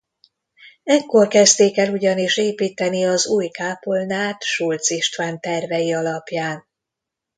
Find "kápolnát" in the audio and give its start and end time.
3.47-4.43